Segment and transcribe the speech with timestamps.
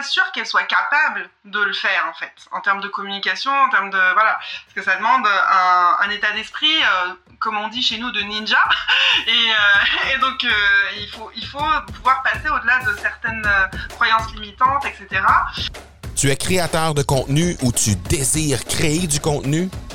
[0.00, 3.68] pas sûr qu'elle soit capable de le faire en fait, en termes de communication, en
[3.68, 7.98] termes de voilà, parce que ça demande un, état d'esprit, euh, comme on dit chez
[7.98, 8.64] nous, de ninja,
[9.26, 10.50] et, euh, et donc euh,
[10.98, 11.58] il faut il faut
[11.94, 13.46] pouvoir passer au-delà de certaines
[13.90, 15.22] croyances limitantes, etc.
[16.16, 19.68] Tu es créateur de contenu ou tu désires créer du contenu?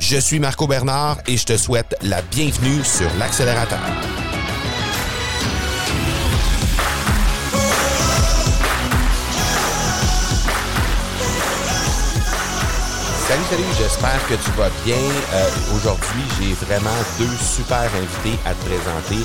[0.00, 3.78] Je suis Marco Bernard et je te souhaite la bienvenue sur l'accélérateur.
[13.26, 14.96] Salut, salut, j'espère que tu vas bien.
[14.96, 19.22] Euh, Aujourd'hui, j'ai vraiment deux super invités à te présenter.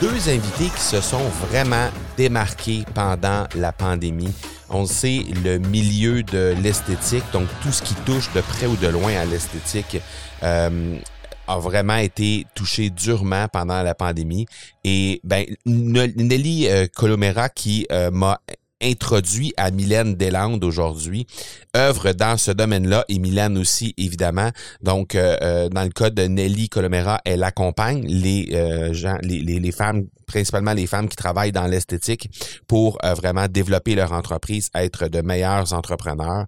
[0.00, 4.34] Deux invités qui se sont vraiment démarqués pendant la pandémie.
[4.70, 8.88] On sait, le milieu de l'esthétique, donc tout ce qui touche de près ou de
[8.88, 9.98] loin à l'esthétique,
[10.42, 10.98] euh,
[11.46, 14.46] a vraiment été touché durement pendant la pandémie.
[14.84, 18.40] Et ben Nelly euh, Colomera qui euh, m'a
[18.82, 21.26] introduit à Mylène Deslandes aujourd'hui,
[21.74, 24.50] œuvre dans ce domaine-là et Mylène aussi, évidemment.
[24.82, 30.72] Donc, dans le cas de Nelly Colomera, elle accompagne les gens, les, les, femmes, principalement
[30.72, 32.30] les femmes qui travaillent dans l'esthétique
[32.68, 36.46] pour vraiment développer leur entreprise, être de meilleurs entrepreneurs.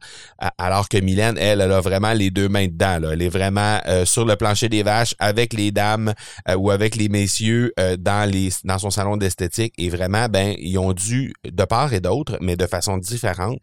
[0.58, 2.98] alors que Mylène, elle, elle a vraiment les deux mains dedans.
[3.00, 3.10] Là.
[3.12, 6.14] Elle est vraiment sur le plancher des vaches avec les dames
[6.56, 10.92] ou avec les messieurs dans les dans son salon d'esthétique et vraiment, ben, ils ont
[10.92, 13.58] dû, de part et d'autre, mais de façon différente,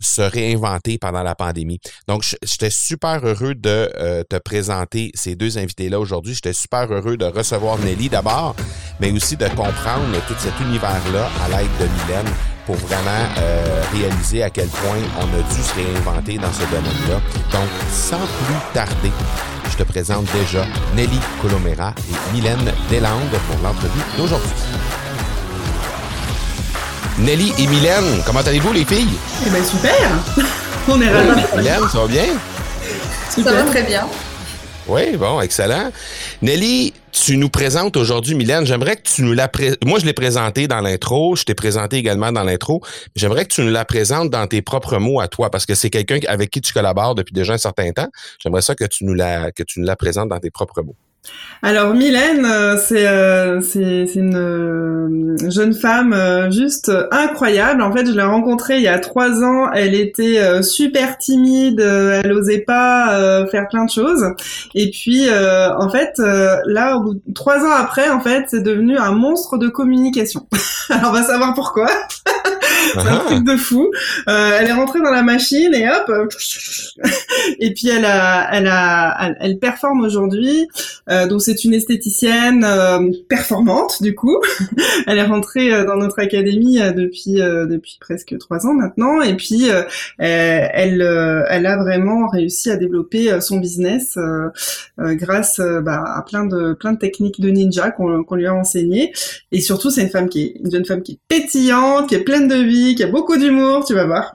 [0.00, 1.80] se réinventer pendant la pandémie.
[2.08, 6.34] Donc, j'étais super heureux de euh, te présenter ces deux invités-là aujourd'hui.
[6.34, 8.56] J'étais super heureux de recevoir Nelly d'abord,
[9.00, 12.32] mais aussi de comprendre tout cet univers-là à l'aide de Mylène
[12.66, 17.20] pour vraiment euh, réaliser à quel point on a dû se réinventer dans ce domaine-là.
[17.52, 19.12] Donc, sans plus tarder,
[19.70, 20.64] je te présente déjà
[20.96, 24.50] Nelly Colomera et Mylène Deslandes pour l'entrevue d'aujourd'hui.
[27.18, 29.16] Nelly et Mylène, comment allez-vous les filles?
[29.46, 30.10] Eh bien super!
[30.88, 31.42] On est ravis.
[31.56, 32.26] Mylène, ça va bien?
[33.30, 33.52] Super.
[33.52, 34.06] Ça va très bien.
[34.88, 35.92] Oui, bon, excellent.
[36.42, 38.66] Nelly, tu nous présentes aujourd'hui, Mylène.
[38.66, 39.78] J'aimerais que tu nous la présentes.
[39.84, 41.36] Moi, je l'ai présenté dans l'intro.
[41.36, 42.82] Je t'ai présenté également dans l'intro.
[43.14, 45.90] J'aimerais que tu nous la présentes dans tes propres mots à toi, parce que c'est
[45.90, 48.08] quelqu'un avec qui tu collabores depuis déjà un certain temps.
[48.40, 50.96] J'aimerais ça que tu nous la, que tu nous la présentes dans tes propres mots.
[51.64, 53.60] Alors Mylène, euh, c'est euh,
[54.16, 57.82] une euh, jeune femme juste incroyable.
[57.82, 59.70] En fait, je l'ai rencontrée il y a trois ans.
[59.72, 64.26] Elle était super timide, elle osait pas faire plein de choses.
[64.74, 66.18] Et puis, en fait,
[66.66, 70.48] là, au bout de trois ans après, en fait, c'est devenu un monstre de communication.
[70.90, 71.88] Alors, on va savoir pourquoi.
[72.92, 73.24] c'est un ah.
[73.26, 73.90] truc de fou.
[74.28, 76.10] Euh, elle est rentrée dans la machine et hop,
[77.58, 80.68] et puis elle a, elle a, elle, performe aujourd'hui.
[81.10, 84.38] Euh, donc c'est une esthéticienne euh, performante du coup.
[85.06, 89.34] elle est rentrée euh, dans notre académie euh, depuis depuis presque trois ans maintenant, et
[89.34, 89.68] puis
[90.18, 94.18] elle, elle a vraiment réussi à développer son business
[94.98, 99.12] grâce bah, à plein de plein de techniques de ninja qu'on qu'on lui a enseignées.
[99.50, 102.24] Et surtout, c'est une femme qui est une jeune femme qui est pétillante, qui est
[102.24, 104.34] pleine de vie qui a beaucoup d'humour, tu vas voir.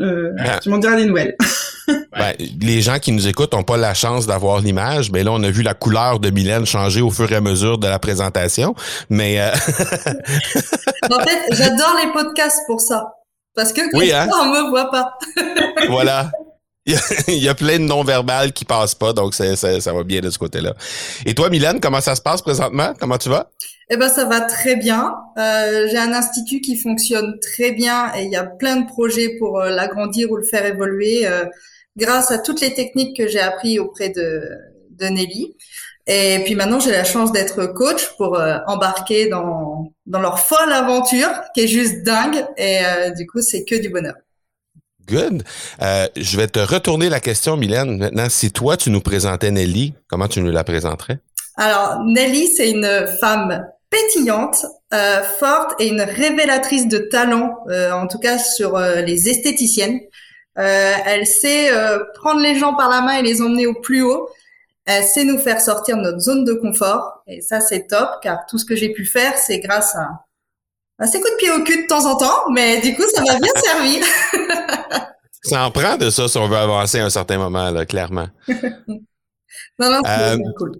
[0.00, 0.58] Euh, ah.
[0.60, 1.36] Tu m'en diras des nouvelles.
[1.88, 5.42] ben, les gens qui nous écoutent n'ont pas la chance d'avoir l'image, mais là, on
[5.42, 8.74] a vu la couleur de Mylène changer au fur et à mesure de la présentation.
[9.08, 9.50] Mais euh...
[11.10, 13.14] en fait, j'adore les podcasts pour ça.
[13.54, 14.28] Parce que oui, hein?
[14.40, 15.14] on me voit pas.
[15.88, 16.30] voilà.
[16.86, 20.30] Il y, a, plein de non-verbales qui passent pas, donc ça, ça va bien de
[20.30, 20.72] ce côté-là.
[21.26, 22.94] Et toi, Mylène, comment ça se passe présentement?
[22.98, 23.50] Comment tu vas?
[23.90, 25.14] Eh ben ça va très bien.
[25.38, 29.36] Euh, j'ai un institut qui fonctionne très bien et il y a plein de projets
[29.38, 31.46] pour euh, l'agrandir ou le faire évoluer euh,
[31.98, 34.42] grâce à toutes les techniques que j'ai appris auprès de,
[34.90, 35.54] de Nelly.
[36.06, 40.72] Et puis maintenant j'ai la chance d'être coach pour euh, embarquer dans dans leur folle
[40.72, 44.14] aventure qui est juste dingue et euh, du coup c'est que du bonheur.
[45.06, 45.42] Good.
[45.80, 47.96] je vais te retourner la question, Mylène.
[47.96, 51.18] Maintenant, si toi tu nous présentais Nelly, comment tu nous la présenterais?
[51.56, 58.06] Alors Nelly, c'est une femme pétillante, euh, forte et une révélatrice de talent, euh, en
[58.06, 60.00] tout cas sur euh, les esthéticiennes.
[60.58, 61.70] Elle sait
[62.14, 64.28] prendre les gens par la main et les emmener au plus haut.
[64.84, 67.22] Elle sait nous faire sortir de notre zone de confort.
[67.26, 70.08] Et ça, c'est top, car tout ce que j'ai pu faire, c'est grâce à,
[70.98, 72.50] à ces coups de pied au cul de temps en temps.
[72.50, 74.00] Mais du coup, ça m'a bien servi.
[75.42, 78.28] Ça en prend de ça si on veut avancer à un certain moment, là, clairement.
[78.48, 78.98] non,
[79.78, 80.72] non, c'est cool.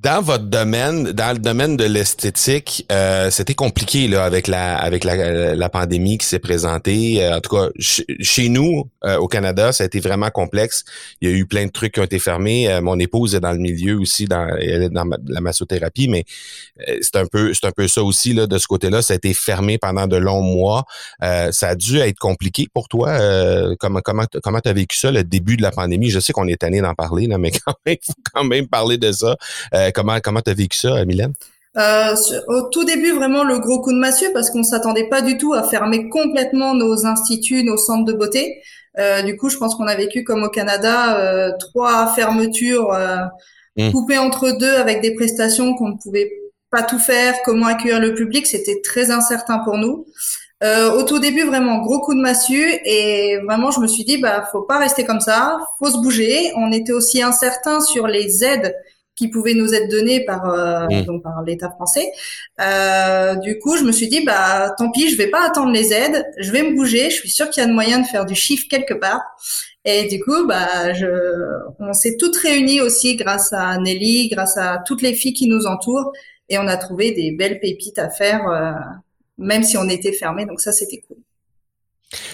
[0.00, 5.02] Dans votre domaine, dans le domaine de l'esthétique, euh, c'était compliqué là avec la avec
[5.02, 7.24] la, la pandémie qui s'est présentée.
[7.24, 10.84] Euh, en tout cas, chez nous euh, au Canada, ça a été vraiment complexe.
[11.20, 12.70] Il y a eu plein de trucs qui ont été fermés.
[12.70, 16.24] Euh, mon épouse est dans le milieu aussi, dans, elle est dans la massothérapie, mais
[17.00, 19.02] c'est un peu c'est un peu ça aussi là de ce côté-là.
[19.02, 20.84] Ça a été fermé pendant de longs mois.
[21.20, 23.18] ça a dû être compliqué pour toi.
[23.80, 26.08] comment comment comment t'as vécu ça le début de la pandémie?
[26.08, 28.96] Je sais qu'on est tanné d'en parler là, mais quand même, faut quand même parler
[28.96, 29.34] de ça.
[29.88, 31.32] Euh, comment comment t'as vécu ça, Mylène?
[31.76, 32.14] Euh,
[32.48, 35.52] au tout début, vraiment le gros coup de massue parce qu'on s'attendait pas du tout
[35.52, 38.62] à fermer complètement nos instituts, nos centres de beauté.
[38.98, 42.96] Euh, du coup, je pense qu'on a vécu comme au Canada trois fermetures
[43.76, 43.92] mmh.
[43.92, 46.32] coupées entre deux avec des prestations qu'on ne pouvait
[46.70, 47.34] pas tout faire.
[47.44, 50.06] Comment accueillir le public, c'était très incertain pour nous.
[50.64, 54.48] au tout début, vraiment gros coup de massue et vraiment, je me suis dit, bah,
[54.50, 56.50] faut pas rester comme ça, faut se bouger.
[56.56, 58.74] On était aussi incertain sur les aides
[59.18, 61.02] qui pouvaient nous être donnés par euh, mmh.
[61.02, 62.06] donc par l'État français.
[62.60, 65.92] Euh, du coup, je me suis dit bah tant pis, je vais pas attendre les
[65.92, 67.10] aides, je vais me bouger.
[67.10, 69.22] Je suis sûre qu'il y a de moyen de faire du chiffre quelque part.
[69.84, 71.06] Et du coup, bah je,
[71.80, 75.66] on s'est toutes réunies aussi grâce à Nelly, grâce à toutes les filles qui nous
[75.66, 76.12] entourent,
[76.48, 78.72] et on a trouvé des belles pépites à faire, euh,
[79.36, 80.46] même si on était fermé.
[80.46, 81.16] Donc ça, c'était cool.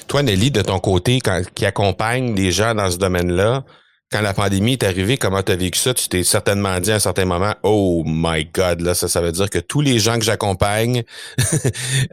[0.07, 3.65] Toi, Nelly, de ton côté, quand, qui accompagne des gens dans ce domaine-là,
[4.12, 5.93] quand la pandémie est arrivée, comment tu as vécu ça?
[5.93, 9.33] Tu t'es certainement dit à un certain moment, oh my God, là, ça, ça veut
[9.33, 11.03] dire que tous les gens que j'accompagne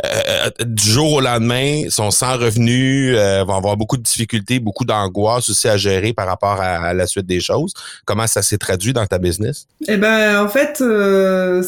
[0.05, 4.85] euh, du jour au lendemain sont sans revenus, euh, vont avoir beaucoup de difficultés, beaucoup
[4.85, 7.73] d'angoisse aussi à gérer par rapport à, la suite des choses.
[8.05, 9.67] Comment ça s'est traduit dans ta business?
[9.87, 11.61] Eh ben, en fait, euh,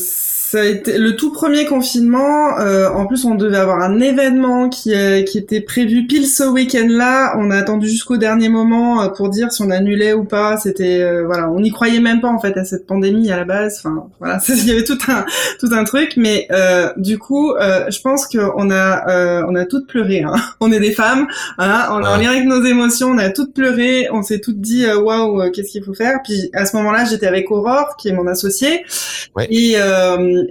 [0.54, 2.60] ça a été le tout premier confinement.
[2.60, 6.44] Euh, en plus, on devait avoir un événement qui, euh, qui était prévu pile ce
[6.44, 7.34] week-end-là.
[7.40, 10.58] On a attendu jusqu'au dernier moment euh, pour dire si on annulait ou pas.
[10.58, 13.80] C'était voilà, on n'y croyait même pas en fait à cette pandémie à la base.
[13.80, 15.26] Enfin voilà, il y avait tout un
[15.60, 16.14] tout un truc.
[16.18, 16.48] Mais
[16.98, 20.24] du coup, je pense qu'on a on a toutes pleuré.
[20.24, 20.36] Hein.
[20.60, 21.28] On est des femmes,
[21.58, 23.10] voilà, on est en lien avec nos émotions.
[23.10, 24.08] On a toutes pleuré.
[24.12, 26.20] On s'est toutes dit waouh, qu'est-ce qu'il faut faire.
[26.24, 28.86] Puis à ce moment-là, j'étais avec Aurore, qui est mon associée,
[29.36, 29.48] ouais.
[29.50, 29.76] et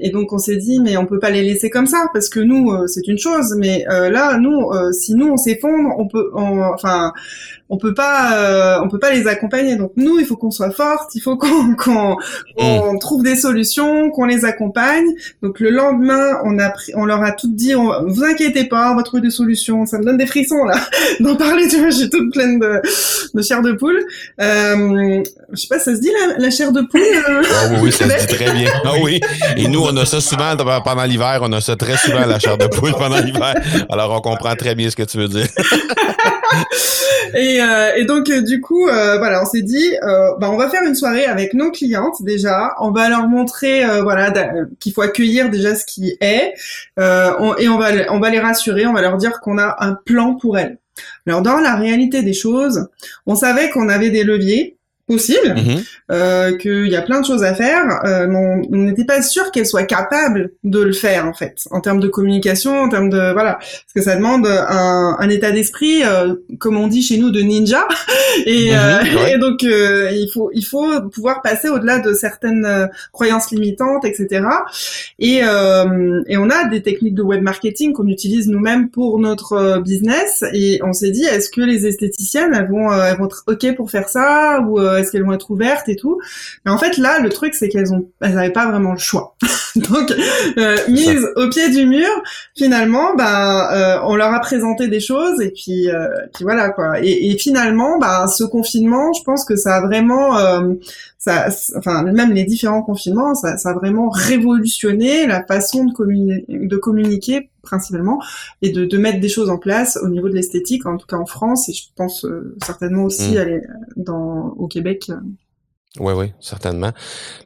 [0.03, 2.41] et donc on s'est dit mais on peut pas les laisser comme ça parce que
[2.41, 6.07] nous euh, c'est une chose, mais euh, là nous euh, si nous on s'effondre, on
[6.07, 7.13] peut, enfin
[7.73, 9.77] on peut pas on peut pas les accompagner.
[9.77, 12.17] Donc nous il faut qu'on soit forte, il faut qu'on qu'on
[12.93, 12.99] mm.
[13.01, 15.07] trouve des solutions, qu'on les accompagne.
[15.43, 18.93] Donc le lendemain on a pris, on leur a tout dit, on, vous inquiétez pas,
[18.93, 19.87] on va trouver des solutions.
[19.87, 20.79] Ça me donne des frissons là
[21.21, 21.67] d'en parler.
[21.67, 22.83] Tu vois, j'ai toute pleine de,
[23.33, 24.05] de chair de poule.
[24.41, 25.23] Euh,
[25.53, 27.01] je sais pas, ça se dit la, chair de poule.
[27.27, 28.71] Ah oui, ça se dit très bien.
[28.85, 29.19] Ah oui.
[29.57, 30.55] Et nous on a ça souvent
[30.85, 31.41] pendant l'hiver.
[31.41, 33.55] On a ça très souvent, la chair de poule pendant l'hiver.
[33.89, 35.47] Alors, on comprend très bien ce que tu veux dire.
[37.35, 40.57] et, euh, et, donc, euh, du coup, euh, voilà, on s'est dit, euh, bah, on
[40.57, 42.75] va faire une soirée avec nos clientes déjà.
[42.81, 44.33] On va leur montrer, euh, voilà,
[44.81, 46.55] qu'il faut accueillir déjà ce qui est,
[46.97, 48.87] on, et on va, on va les rassurer.
[48.87, 50.79] On va leur dire qu'on a un plan pour elles.
[51.27, 52.89] Alors, dans la réalité des choses,
[53.27, 54.77] on savait qu'on avait des leviers
[55.13, 55.83] possible, mhm.
[56.11, 57.85] euh, qu'il y a plein de choses à faire.
[58.05, 62.01] Euh, on n'était pas sûr qu'elle soit capable de le faire en fait, en termes
[62.01, 66.35] de communication, en termes de voilà, parce que ça demande un, un état d'esprit, euh,
[66.59, 67.87] comme on dit chez nous, de ninja.
[68.47, 74.07] Et, mhm, et donc il faut il faut pouvoir passer au-delà de certaines croyances limitantes,
[74.07, 74.47] etc.
[75.19, 80.45] Et et on a des techniques de web marketing qu'on utilise nous-mêmes pour notre business.
[80.55, 83.91] Et on s'est dit, est-ce que les esthéticiennes elles vont elles vont être ok pour
[83.91, 86.21] faire ça ou est-ce qu'elles vont être ouvertes et tout.
[86.65, 89.37] Mais en fait, là, le truc, c'est qu'elles ont, elles n'avaient pas vraiment le choix.
[89.77, 90.13] Donc,
[90.59, 92.09] euh, mise au pied du mur,
[92.57, 97.01] finalement, bah, euh, on leur a présenté des choses et puis, euh, puis voilà quoi.
[97.03, 100.75] Et, et, finalement, bah, ce confinement, je pense que ça a vraiment, euh,
[101.19, 106.45] ça, enfin, même les différents confinements, ça, ça a vraiment révolutionné la façon de, communi
[106.49, 108.21] de communiquer principalement
[108.61, 111.17] et de, de, mettre des choses en place au niveau de l'esthétique, en tout cas
[111.17, 113.39] en France et je pense euh, certainement aussi mmh.
[113.39, 113.61] aller
[113.97, 115.11] dans au Québec.
[115.99, 116.93] Oui, oui, certainement.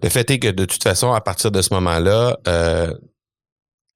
[0.03, 2.95] Le fait est que de toute façon, à partir de ce moment-là, euh,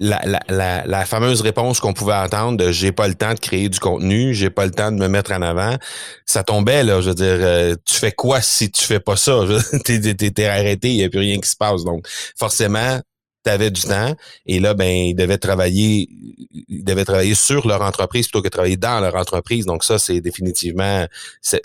[0.01, 3.39] la, la, la, la, fameuse réponse qu'on pouvait entendre de j'ai pas le temps de
[3.39, 5.77] créer du contenu, j'ai pas le temps de me mettre en avant,
[6.25, 7.03] ça tombait là.
[7.03, 9.45] Je veux dire, euh, tu fais quoi si tu fais pas ça?
[9.85, 11.85] T'es es, arrêté, il y a plus rien qui se passe.
[11.85, 12.99] Donc forcément,
[13.45, 14.15] tu avais du temps.
[14.47, 16.09] Et là ben ils devaient travailler
[16.69, 19.67] ils devaient travailler sur leur entreprise plutôt que travailler dans leur entreprise.
[19.67, 21.07] Donc ça c'est définitivement
[21.41, 21.61] c'est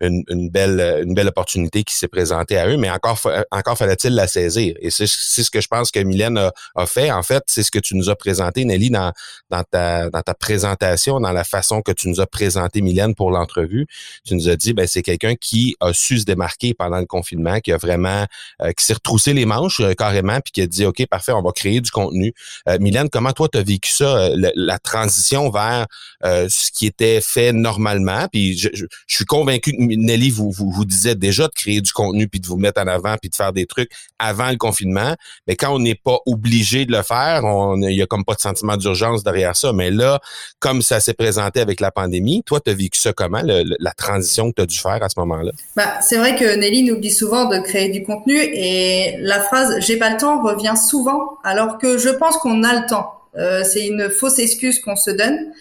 [0.00, 2.76] une, une, belle une belle opportunité qui s'est présentée à eux.
[2.76, 4.74] Mais encore encore fallait-il la saisir.
[4.80, 6.38] Et c'est ce que je pense que Mylène
[6.74, 7.10] a, fait.
[7.10, 9.12] En fait c'est ce que tu nous as présenté Nelly dans
[9.50, 13.30] dans ta dans ta présentation dans la façon que tu nous as présenté Mylène pour
[13.30, 13.86] l'entrevue.
[14.26, 17.60] Tu nous as dit ben c'est quelqu'un qui a su se démarquer pendant le confinement
[17.60, 18.26] qui a vraiment
[18.62, 21.52] euh, qui s'est retroussé les manches euh, carrément puis qui dit, OK, parfait, on va
[21.52, 22.32] créer du contenu.
[22.68, 25.86] Euh, Mylène, comment toi, tu as vécu ça, euh, la, transition vers
[26.24, 28.26] euh, ce qui était fait normalement?
[28.32, 28.68] Puis je,
[29.06, 32.56] suis convaincu que Nelly vous, vous, disait déjà de créer du contenu, puis de vous
[32.56, 35.14] mettre en avant, puis de faire des trucs avant le confinement.
[35.46, 37.42] Mais quand on n'est pas obligé de le faire,
[37.76, 39.72] il y a comme pas de sentiment d'urgence derrière ça.
[39.72, 40.20] Mais là,
[40.58, 44.50] comme ça s'est présenté avec la pandémie, toi, tu as vécu ça comment, la transition
[44.50, 45.52] que tu as dû faire à ce moment-là?
[45.76, 49.76] Bah, c'est vrai que Nelly nous dit souvent de créer du contenu et la phrase
[49.80, 53.12] j'ai pas le temps revient souvent, alors que je pense qu'on a le temps.
[53.36, 55.52] Euh, c'est une fausse excuse qu'on se donne.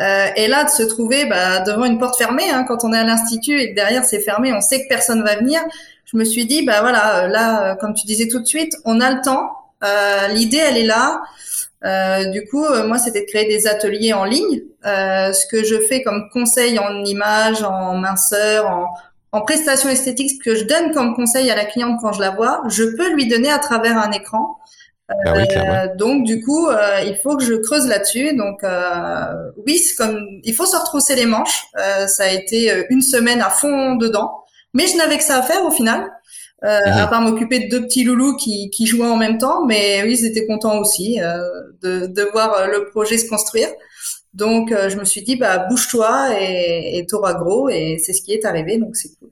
[0.00, 2.98] Euh, et là, de se trouver bah, devant une porte fermée, hein, quand on est
[2.98, 5.60] à l'institut et que derrière c'est fermé, on sait que personne va venir.
[6.04, 9.00] Je me suis dit, bah voilà, euh, là, comme tu disais tout de suite, on
[9.00, 9.52] a le temps.
[10.30, 11.20] L'idée, elle est là.
[12.32, 14.62] du coup, moi, c'était de créer des ateliers en ligne.
[14.84, 18.88] ce que je fais comme conseil en image, en minceur, en,
[19.32, 22.30] en prestation esthétique, ce que je donne comme conseil à la cliente quand je la
[22.30, 24.58] vois, je peux lui donner à travers un écran.
[25.10, 28.36] Ah euh, donc du coup, euh, il faut que je creuse là-dessus.
[28.36, 31.64] Donc euh, oui, comme il faut se retrousser les manches.
[31.78, 34.44] Euh, ça a été une semaine à fond dedans,
[34.74, 36.10] mais je n'avais que ça à faire au final,
[36.62, 36.68] mhm.
[36.92, 39.64] à part m'occuper de deux petits loulous qui, qui jouaient en même temps.
[39.66, 41.18] Mais oui, ils étaient contents aussi
[41.82, 43.68] de, de voir le projet se construire.
[44.34, 47.68] Donc, euh, je me suis dit, bah, bouge-toi et t'auras gros.
[47.68, 49.30] Et c'est ce qui est arrivé, donc c'est cool.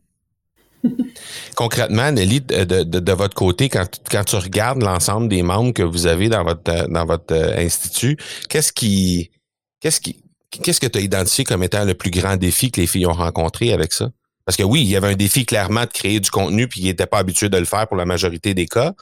[1.57, 6.07] Concrètement, Nelly, de, de, votre côté, quand, quand tu regardes l'ensemble des membres que vous
[6.07, 8.17] avez dans votre dans votre euh, institut,
[8.49, 9.31] qu'est-ce qui
[9.81, 12.87] qu'est-ce qui qu'est-ce que tu as identifié comme étant le plus grand défi que les
[12.87, 14.11] filles ont rencontré avec ça?
[14.45, 16.87] Parce que oui, il y avait un défi clairement de créer du contenu, puis ils
[16.87, 18.95] n'étaient pas habitués de le faire pour la majorité des cas.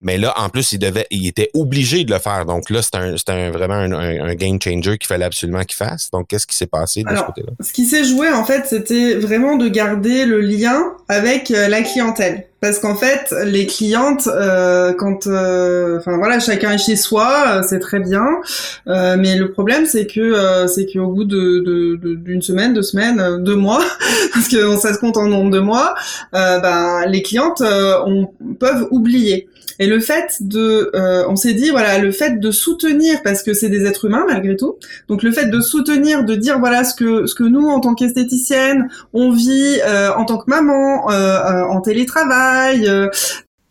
[0.00, 2.46] Mais là, en plus, il devait, il était obligé de le faire.
[2.46, 6.10] Donc là, c'était un, un, vraiment un, un, game changer qu'il fallait absolument qu'il fasse.
[6.12, 7.52] Donc, qu'est-ce qui s'est passé de ce côté-là?
[7.60, 11.82] Ce qui s'est joué, en fait, c'était vraiment de garder le lien avec euh, la
[11.82, 12.44] clientèle.
[12.60, 17.78] Parce qu'en fait, les clientes, euh, quand, euh, enfin voilà, chacun est chez soi, c'est
[17.78, 18.26] très bien.
[18.86, 23.84] mais le problème, c'est que c'est qu'au bout de d'une semaine, deux semaines, deux mois,
[24.34, 25.94] parce que ça se compte en nombre de mois,
[26.32, 29.48] ben les clientes on, peuvent oublier.
[29.78, 33.54] Et le fait de, euh, on s'est dit voilà, le fait de soutenir parce que
[33.54, 34.76] c'est des êtres humains malgré tout.
[35.08, 37.94] Donc le fait de soutenir, de dire voilà ce que ce que nous en tant
[37.94, 42.90] qu'esthéticienne on vit euh, en tant que maman, euh, en télétravail,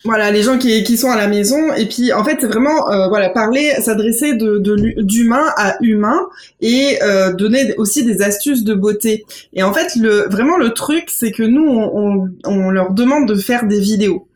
[0.07, 1.73] voilà les gens qui, qui sont à la maison.
[1.73, 4.57] Et puis en fait c'est vraiment euh, voilà parler s'adresser de
[5.01, 6.19] d'humain à humain
[6.61, 9.25] et euh, donner aussi des astuces de beauté.
[9.53, 13.35] Et en fait le vraiment le truc c'est que nous on, on leur demande de
[13.35, 14.27] faire des vidéos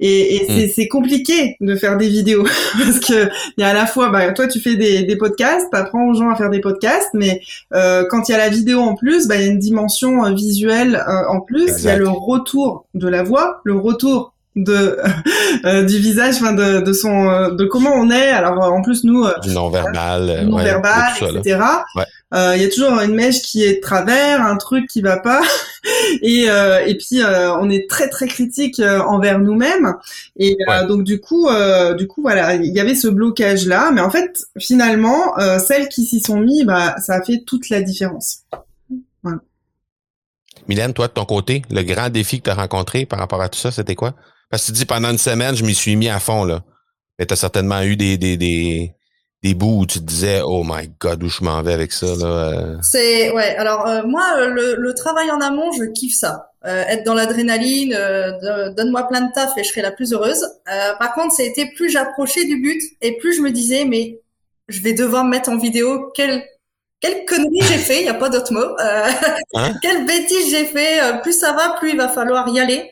[0.00, 0.70] et, et mm.
[0.74, 2.44] c'est compliqué de faire des vidéos
[2.78, 5.70] parce que il y a à la fois, bah, toi tu fais des, des podcasts,
[5.70, 7.40] t'apprends aux gens à faire des podcasts, mais
[7.74, 10.24] euh, quand il y a la vidéo en plus, bah, il y a une dimension
[10.24, 11.72] euh, visuelle euh, en plus.
[11.78, 14.98] Il y a le retour de la voix, le retour de
[15.64, 18.30] euh, du visage, enfin de, de son, euh, de comment on est.
[18.30, 21.60] Alors en plus nous, du non verbal, non verbal, etc.
[22.32, 25.40] Il y a toujours une mèche qui est de travers, un truc qui va pas,
[26.22, 29.94] et et puis on est très très critique envers nous-mêmes.
[30.36, 30.56] Et
[30.86, 31.48] donc du coup,
[31.96, 36.04] du coup voilà, il y avait ce blocage là, mais en fait finalement celles qui
[36.04, 38.40] s'y sont mis, bah ça a fait toute la différence.
[39.22, 39.40] Voilà.
[40.68, 43.48] Mylène, toi de ton côté, le grand défi que tu as rencontré par rapport à
[43.48, 44.14] tout ça, c'était quoi?
[44.50, 46.62] Parce que tu dis pendant une semaine, je m'y suis mis à fond, là.
[47.18, 48.94] Mais t'as certainement eu des, des, des,
[49.42, 52.06] des bouts où tu te disais, oh my god, où je m'en vais avec ça,
[52.06, 52.26] là.
[52.26, 52.76] Euh.
[52.82, 53.56] C'est, ouais.
[53.56, 56.52] Alors, euh, moi, le, le, travail en amont, je kiffe ça.
[56.66, 57.96] Euh, être dans l'adrénaline,
[58.76, 60.44] donne-moi plein de taf et je serai la plus heureuse.
[60.98, 64.20] par contre, c'était plus j'approchais du but et plus je me disais, mais
[64.66, 66.44] je vais devoir me mettre en vidéo quelle
[67.00, 68.74] quelle connerie j'ai fait, il n'y a pas d'autre mot.
[68.80, 69.72] Hein?
[69.82, 72.90] quelle bêtise j'ai fait, plus ça va, plus il va falloir y aller.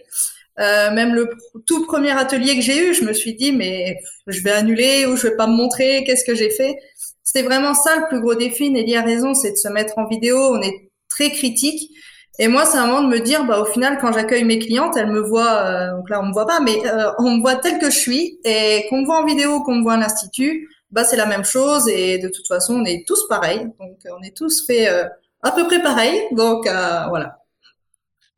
[0.58, 1.28] Euh, même le
[1.66, 5.16] tout premier atelier que j'ai eu, je me suis dit mais je vais annuler ou
[5.16, 6.76] je vais pas me montrer, qu'est-ce que j'ai fait?
[7.22, 8.70] C'était vraiment ça le plus gros défi.
[8.70, 10.38] Nelly a raison, c'est de se mettre en vidéo.
[10.38, 11.90] On est très critique.
[12.38, 14.96] Et moi, c'est un moment de me dire, bah au final, quand j'accueille mes clientes,
[14.96, 15.64] elles me voient.
[15.64, 17.98] Euh, donc là, on me voit pas, mais euh, on me voit tel que je
[17.98, 18.38] suis.
[18.44, 21.44] Et qu'on me voit en vidéo, qu'on me voit à l'institut, bah c'est la même
[21.44, 21.88] chose.
[21.88, 23.64] Et de toute façon, on est tous pareils.
[23.80, 26.22] Donc on est tous fait à peu près pareil.
[26.32, 26.66] Donc
[27.08, 27.38] voilà.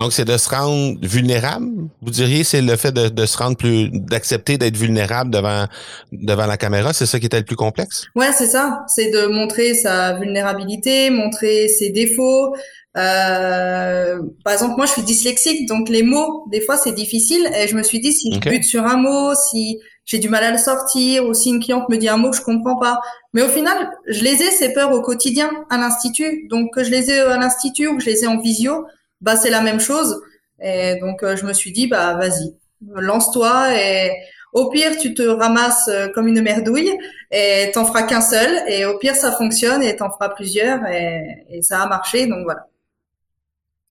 [0.01, 1.67] Donc, c'est de se rendre vulnérable.
[2.03, 5.67] Vous diriez, c'est le fait de, de se rendre plus, d'accepter d'être vulnérable devant
[6.13, 6.93] devant la caméra.
[6.93, 8.07] C'est ça qui était le plus complexe?
[8.15, 8.85] Ouais, c'est ça.
[8.87, 12.55] C'est de montrer sa vulnérabilité, montrer ses défauts.
[12.97, 17.51] Euh, par exemple, moi, je suis dyslexique, donc les mots, des fois, c'est difficile.
[17.57, 20.45] Et je me suis dit, si je bute sur un mot, si j'ai du mal
[20.45, 23.01] à le sortir, ou si une cliente me dit un mot que je comprends pas.
[23.35, 26.47] Mais au final, je les ai ces peurs au quotidien à l'institut.
[26.49, 28.85] Donc que je les ai à l'institut ou que je les ai en visio,
[29.21, 30.21] bah c'est la même chose.
[30.61, 32.55] Et donc euh, je me suis dit bah vas-y,
[32.95, 34.11] lance-toi et
[34.53, 36.91] au pire tu te ramasses euh, comme une merdouille
[37.31, 41.45] et t'en feras qu'un seul et au pire ça fonctionne et t'en feras plusieurs et,
[41.51, 42.67] et ça a marché donc voilà.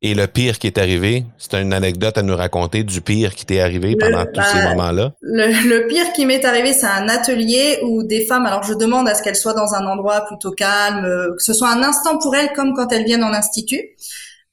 [0.04, 3.48] Et le pire qui est arrivé, c'est une anecdote à nous raconter du pire qui
[3.48, 5.14] t'est arrivé pendant tous ces bah, moments-là?
[5.22, 9.10] Le, le, pire qui m'est arrivé, c'est un atelier où des femmes, alors je demande
[9.10, 12.20] à ce qu'elles soient dans un endroit plutôt calme, euh, que ce soit un instant
[12.20, 13.82] pour elles comme quand elles viennent en institut.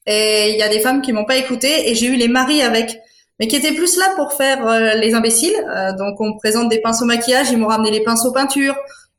[0.05, 2.61] Et il y a des femmes qui m'ont pas écouté et j'ai eu les maris
[2.61, 2.99] avec,
[3.39, 5.55] mais qui étaient plus là pour faire euh, les imbéciles.
[5.75, 8.75] Euh, donc on me présente des pinceaux maquillage, ils m'ont ramené les pinceaux peinture.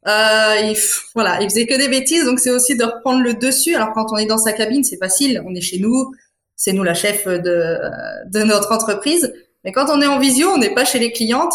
[0.07, 0.77] Euh, ils,
[1.15, 3.75] voilà, ils faisaient que des bêtises, donc c'est aussi de reprendre le dessus.
[3.75, 6.13] Alors quand on est dans sa cabine, c'est facile, on est chez nous,
[6.55, 7.79] c'est nous la chef de,
[8.27, 9.35] de notre entreprise.
[9.65, 11.55] Mais quand on est en visio, on n'est pas chez les clientes.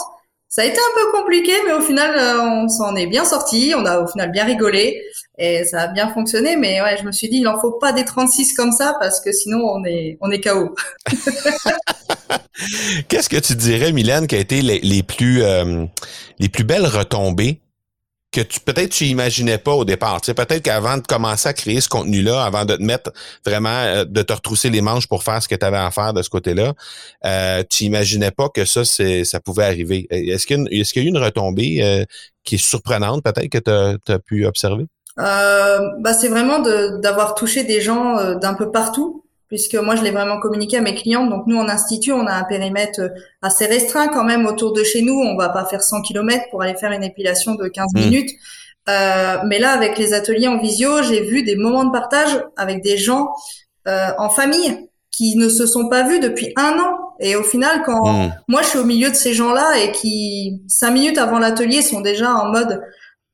[0.49, 3.73] Ça a été un peu compliqué, mais au final, on s'en est bien sorti.
[3.73, 5.01] On a au final bien rigolé
[5.41, 6.55] et ça a bien fonctionné.
[6.55, 9.19] Mais ouais, je me suis dit, il en faut pas des 36 comme ça parce
[9.19, 10.75] que sinon on est on est KO.
[13.07, 15.85] Qu'est-ce que tu dirais, Mylène, qui a été les, les plus euh,
[16.37, 17.59] les plus belles retombées
[18.31, 20.21] que tu peut-être tu imaginais pas au départ?
[20.21, 23.11] Peut-être qu'avant de commencer à créer ce contenu-là, avant de te mettre
[23.43, 26.13] vraiment, euh, de te retrousser les manches pour faire ce que tu avais à faire
[26.13, 26.73] de ce côté-là,
[27.25, 30.05] euh, tu imaginais pas que ça, ça pouvait arriver.
[30.11, 32.05] Est-ce qu'il y y a eu une retombée
[32.43, 34.85] qui est surprenante peut-être que tu as pu observer?
[35.19, 39.97] Euh, bah c'est vraiment de, d'avoir touché des gens euh, d'un peu partout puisque moi
[39.97, 41.27] je l'ai vraiment communiqué à mes clients.
[41.27, 43.09] Donc nous en institut, on a un périmètre euh,
[43.41, 45.13] assez restreint quand même autour de chez nous.
[45.13, 47.99] On va pas faire 100 km pour aller faire une épilation de 15 mmh.
[47.99, 48.29] minutes.
[48.89, 52.81] Euh, mais là, avec les ateliers en visio, j'ai vu des moments de partage avec
[52.81, 53.29] des gens
[53.89, 56.97] euh, en famille qui ne se sont pas vus depuis un an.
[57.19, 58.33] Et au final, quand mmh.
[58.47, 61.99] moi je suis au milieu de ces gens-là et qui cinq minutes avant l'atelier sont
[61.99, 62.81] déjà en mode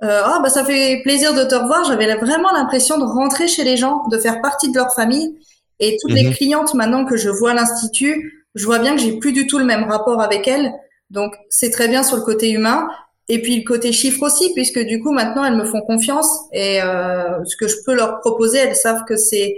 [0.04, 1.86] euh, ah bah ça fait plaisir de te revoir.
[1.86, 5.38] J'avais vraiment l'impression de rentrer chez les gens, de faire partie de leur famille.
[5.80, 6.34] Et toutes les mhm.
[6.34, 9.60] clientes maintenant que je vois à l'institut, je vois bien que j'ai plus du tout
[9.60, 10.74] le même rapport avec elles.
[11.10, 12.88] Donc c'est très bien sur le côté humain.
[13.29, 16.81] Et puis le côté chiffre aussi, puisque du coup maintenant elles me font confiance et
[16.81, 19.55] euh, ce que je peux leur proposer, elles savent que c'est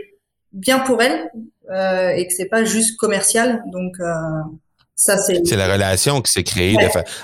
[0.52, 1.32] bien pour elles
[1.69, 3.63] euh, et que c'est pas juste commercial.
[3.67, 4.41] Donc euh,
[4.99, 6.75] c'est la relation qui s'est créée.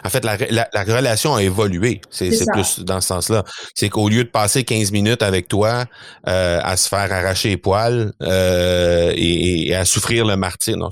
[0.03, 1.99] en fait, la, la, relation a évolué.
[2.09, 3.43] C'est plus dans ce sens-là.
[3.73, 5.85] C'est qu'au lieu de passer 15 minutes avec toi
[6.27, 10.89] euh, à se faire arracher les poils euh, et, à souffrir le martyr, non,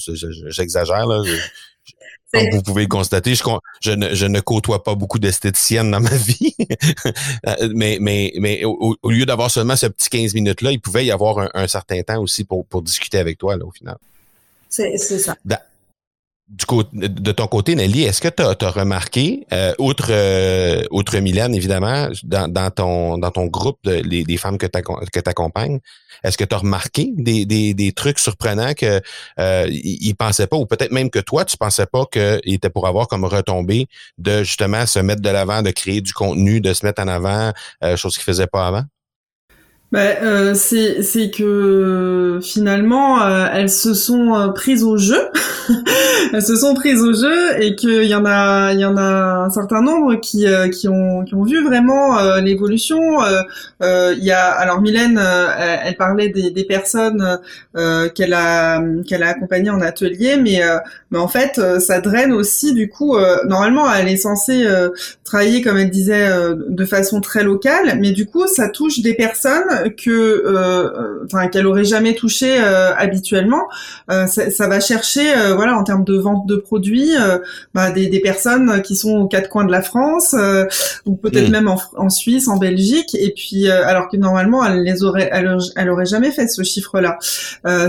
[0.49, 1.23] j'exagère là.
[2.33, 3.43] Comme vous pouvez le constater, je,
[3.79, 6.55] je, ne, je ne côtoie pas beaucoup d'esthéticiennes dans ma vie.
[7.47, 11.11] Euh, mais mais, mais au, lieu d'avoir seulement ce petit 15 minutes-là, il pouvait y
[11.11, 13.97] avoir un, certain temps aussi pour, pour discuter avec toi, là, au final.
[14.67, 15.35] C'est ça
[16.49, 21.55] du de ton côté, Nelly, est-ce que tu as, remarqué, euh, outre, euh, outre Mylène,
[21.55, 24.79] évidemment, dans, ton, dans ton groupe, les, des femmes que tu
[25.25, 25.79] accompagnes,
[26.23, 29.01] est-ce que tu as remarqué des, des, des, trucs surprenants que
[29.39, 32.87] euh, ils pensaient pas, ou peut-être même que toi, tu pensais pas qu'il était pour
[32.87, 36.85] avoir comme retombée de justement se mettre de l'avant, de créer du contenu, de se
[36.85, 37.51] mettre en avant,
[37.83, 38.83] euh, chose qu'ils faisaient pas avant?
[39.93, 45.19] Ben, euh, c'est que finalement euh, elles se sont euh, prises au jeu,
[46.33, 49.45] elles se sont prises au jeu et qu'il y en a il y en a
[49.45, 52.99] un certain nombre qui euh, qui ont qui ont vu vraiment l'évolution.
[53.81, 57.37] Il y a alors Mylène, elle, elle, parlait des, des personnes
[58.15, 60.61] qu'elle a qu'elle a accompagnées en atelier, mais
[61.11, 63.15] mais en fait ça draine aussi du coup.
[63.45, 64.65] normalement elle est censée
[65.23, 66.29] travailler comme elle disait
[66.67, 70.09] de façon très locale, mais du coup ça touche des personnes que,
[70.45, 73.63] euh, enfin, qu'elle aurait jamais touché euh, habituellement.
[74.11, 75.23] Euh, ça, ça, va chercher,
[75.55, 77.11] voilà, en termes de vente de produits,
[77.73, 80.35] bah, des, des, personnes qui sont aux quatre coins de la France
[81.05, 81.51] ou peut-être mm.
[81.51, 83.15] même en, en, Suisse, en Belgique.
[83.15, 87.17] Et puis, alors que normalement, elle les aurait, elle, elle aurait jamais fait ce chiffre-là.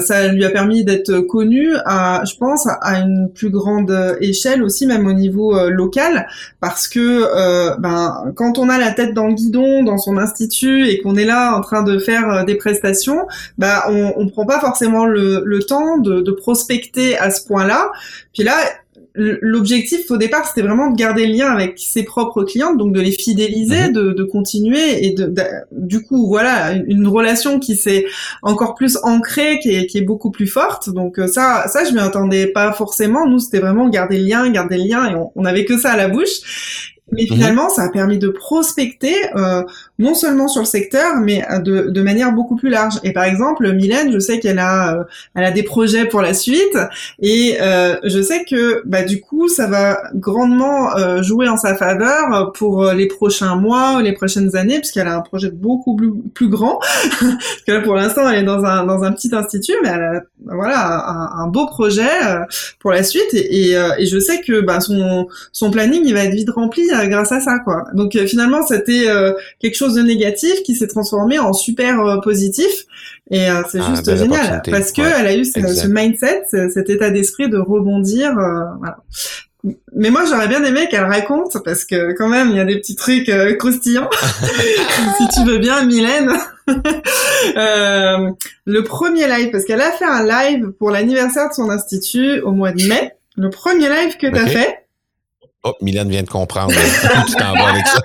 [0.00, 4.86] ça lui a permis d'être connue à, je pense, à une plus grande échelle aussi,
[4.86, 6.26] même au niveau local,
[6.60, 11.00] parce que ben, quand on a la tête dans le guidon dans son institut et
[11.00, 13.26] qu'on est là en train de faire euh, des prestations,
[13.58, 17.90] bah on, on prend pas forcément le, le temps de, de, prospecter à ce point-là.
[18.32, 18.54] Puis là,
[19.14, 23.00] l'objectif au départ, c'était vraiment de garder le lien avec ses propres clientes, donc de
[23.00, 23.92] les fidéliser, mhm.
[23.92, 25.32] de, de, continuer et de,
[25.70, 28.06] du coup, voilà, une, relation qui s'est
[28.42, 30.90] encore plus ancrée, qui est, qui est beaucoup plus forte.
[30.90, 33.26] Donc euh, ça, ça, je m'y attendais pas forcément.
[33.26, 35.92] Nous, c'était vraiment garder le lien, garder le lien, et on, on avait que ça
[35.92, 36.93] à la bouche.
[37.14, 37.36] Mais mhm.
[37.36, 39.62] finalement, ça a permis de prospecter euh,
[39.98, 42.94] non seulement sur le secteur, mais euh, de, de, manière beaucoup plus large.
[43.02, 46.34] Et par exemple, Mylène, je sais qu'elle a, euh, elle a des projets pour la
[46.34, 46.76] suite,
[47.20, 51.74] et euh, je sais que bah, du coup, ça va grandement euh, jouer en sa
[51.74, 56.48] faveur pour les prochains mois, les prochaines années, puisqu'elle a un projet beaucoup plus, plus
[56.48, 56.78] grand.
[57.20, 60.02] parce que là, pour l'instant, elle est dans un, dans un petit institut, mais elle
[60.02, 62.02] a voilà un, un beau projet
[62.80, 63.32] pour la suite.
[63.32, 66.84] Et, et, et je sais que bah, son, son planning, il va être vite rempli
[66.90, 67.84] euh, grâce à ça quoi.
[67.94, 72.84] Donc euh, finalement c'était euh, quelque chose de négatif qui s'est transformé en super positif
[73.30, 77.48] et c'est ah, juste génial parce que elle a eu ce, mindset, cet état d'esprit
[77.48, 78.32] de rebondir.
[78.34, 78.98] voilà.
[79.94, 82.76] Mais moi, j'aurais bien aimé qu'elle raconte, parce que quand même, il y a des
[82.76, 84.10] petits trucs croustillants.
[85.16, 86.30] si tu veux bien, Mylène.
[87.56, 88.30] euh,
[88.64, 92.52] le premier live, parce qu'elle a fait un live pour l'anniversaire de son institut au
[92.52, 93.12] mois de mai.
[93.36, 94.83] Le premier live que tu as fait,
[95.66, 96.74] Oh, Mylène vient de comprendre.
[97.26, 98.00] tu t'en vas avec ça.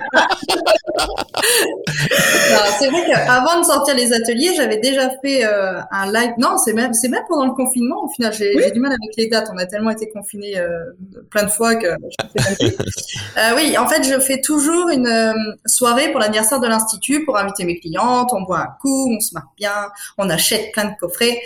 [2.78, 6.32] c'est vrai qu'avant de sortir les ateliers, j'avais déjà fait euh, un live.
[6.38, 8.04] Non, c'est même, c'est même pendant le confinement.
[8.04, 9.50] Au final, j'ai, du mal avec les dates.
[9.52, 10.84] On a tellement été confinés euh,
[11.30, 12.64] plein de fois que je fais
[13.38, 15.34] euh, Oui, en fait, je fais toujours une euh,
[15.66, 18.30] soirée pour l'anniversaire de l'institut pour inviter mes clientes.
[18.32, 21.38] On boit un coup, on se marre bien, on achète plein de coffrets.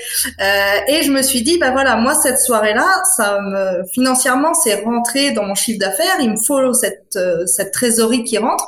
[0.88, 5.32] et je me suis dit, bah voilà, moi cette soirée-là, ça me financièrement, c'est rentré
[5.32, 8.66] dans mon chiffre d'affaires il me faut cette, euh, cette trésorerie qui rentre,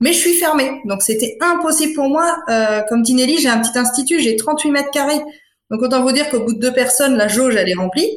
[0.00, 0.80] mais je suis fermée.
[0.84, 2.38] Donc c'était impossible pour moi.
[2.48, 5.20] Euh, comme dit Nelly, j'ai un petit institut, j'ai 38 mètres carrés.
[5.70, 8.10] Donc autant vous dire qu'au bout de deux personnes, la jauge, elle est remplie.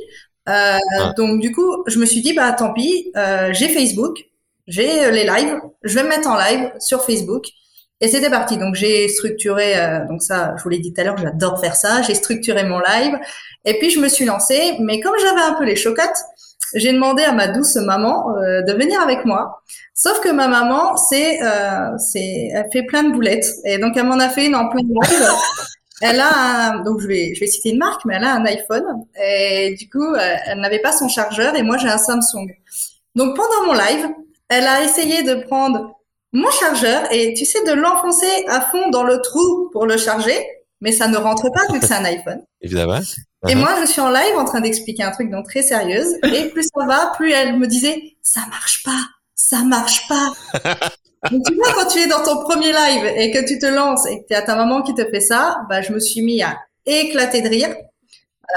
[0.48, 1.14] Euh, ah.
[1.18, 3.12] Donc du coup, je me suis dit, bah tant pis,
[3.52, 4.20] j'ai Facebook,
[4.68, 7.46] j'ai les lives, je vais me mettre en live sur Facebook.
[8.02, 8.58] Et c'était parti.
[8.58, 9.74] Donc j'ai structuré,
[10.10, 12.02] donc ça, je vous l'ai dit tout à l'heure, j'adore faire ça.
[12.02, 13.18] J'ai structuré mon live.
[13.66, 14.76] Et puis je me suis lancée.
[14.80, 16.24] Mais comme j'avais un peu les chocottes,
[16.76, 19.62] j'ai demandé à ma douce maman euh, de venir avec moi.
[19.94, 24.06] Sauf que ma maman, c'est, euh, c'est, elle fait plein de boulettes et donc elle
[24.06, 24.94] m'en a fait une en plein de
[26.02, 28.46] Elle a un, donc je vais, je vais citer une marque, mais elle a un
[28.46, 28.86] iPhone
[29.22, 32.48] et du coup, euh, elle n'avait pas son chargeur et moi j'ai un Samsung.
[33.16, 34.08] Donc pendant mon live,
[34.48, 36.00] elle a essayé de prendre
[36.32, 40.38] mon chargeur et tu sais de l'enfoncer à fond dans le trou pour le charger,
[40.80, 42.44] mais ça ne rentre pas vu que c'est un iPhone.
[42.62, 43.00] Évidemment.
[43.48, 43.58] Et uh-huh.
[43.58, 46.16] moi, je suis en live en train d'expliquer un truc donc très sérieuse.
[46.24, 49.00] Et plus ça va, plus elle me disait, ça marche pas,
[49.36, 50.30] ça marche pas.
[51.32, 54.06] donc, tu vois, quand tu es dans ton premier live et que tu te lances
[54.08, 56.44] et que tu as ta maman qui te fait ça, bah, je me suis mis
[56.44, 57.70] à éclater de rire,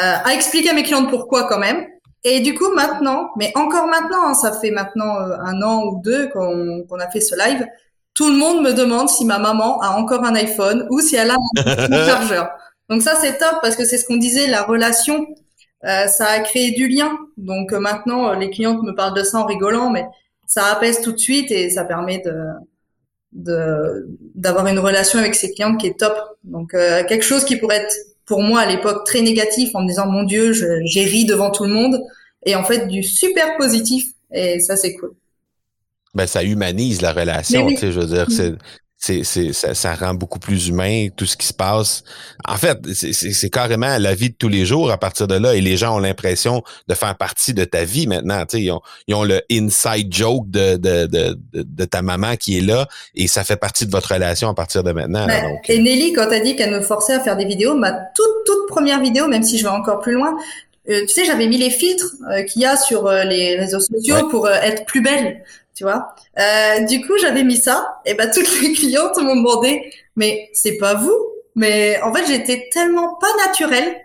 [0.02, 1.86] euh, à expliquer à mes clientes pourquoi quand même.
[2.24, 6.00] Et du coup, maintenant, mais encore maintenant, hein, ça fait maintenant euh, un an ou
[6.02, 7.66] deux qu'on a fait ce live,
[8.14, 11.30] tout le monde me demande si ma maman a encore un iPhone ou si elle
[11.30, 12.50] a un chargeur.
[12.92, 15.26] Donc ça, c'est top parce que c'est ce qu'on disait, la relation,
[15.86, 17.16] euh, ça a créé du lien.
[17.38, 20.04] Donc euh, maintenant, euh, les clientes me parlent de ça en rigolant, mais
[20.46, 22.36] ça apaise tout de suite et ça permet de
[24.34, 26.14] d'avoir une relation avec ses clientes qui est top.
[26.44, 30.06] Donc quelque chose qui pourrait être pour moi à l'époque très négatif en me disant
[30.06, 31.98] mon Dieu, j'ai ri devant tout le monde
[32.44, 35.14] et en fait du super positif et ça c'est cool.
[36.14, 38.26] Ben ça humanise la relation, tu sais, je veux dire,
[39.04, 42.04] c'est c'est, ça, ça, rend beaucoup plus humain tout ce qui se passe.
[42.46, 45.56] En fait, c'est, c'est carrément la vie de tous les jours à partir de là.
[45.56, 48.44] Et les gens ont l'impression de faire partie de ta vie maintenant.
[48.52, 52.60] Ils ont, ils ont le inside joke de, de, de, de, ta maman qui est
[52.60, 52.86] là
[53.16, 55.26] et ça fait partie de votre relation à partir de maintenant.
[55.28, 58.44] et euh, Nelly, quand t'as dit qu'elle me forçait à faire des vidéos, ma toute,
[58.46, 60.36] toute première vidéo, même si je vais encore plus loin,
[60.88, 64.28] euh, tu sais, j'avais mis les filtres euh, qu'il y a sur les réseaux sociaux
[64.28, 65.42] pour être plus belle
[65.74, 66.14] tu vois.
[66.38, 70.76] Euh, du coup, j'avais mis ça, et ben toutes les clientes m'ont demandé, mais c'est
[70.76, 71.16] pas vous.
[71.54, 73.96] Mais en fait, j'étais tellement pas naturelle